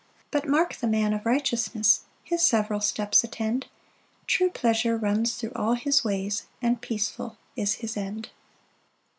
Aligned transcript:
7 0.31 0.31
But 0.31 0.47
mark 0.49 0.73
the 0.77 0.87
man 0.87 1.13
of 1.13 1.27
righteousness, 1.27 2.05
His 2.23 2.41
several 2.41 2.79
steps 2.81 3.23
attend; 3.23 3.67
True 4.25 4.49
pleasure 4.49 4.97
runs 4.97 5.35
thro' 5.35 5.51
all 5.55 5.73
his 5.75 6.03
ways, 6.03 6.47
And 6.59 6.81
peaceful 6.81 7.37
is 7.55 7.73
his 7.75 7.95
end. 7.95 8.29